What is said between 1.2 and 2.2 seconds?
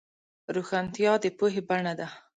د پوهې بڼه ده.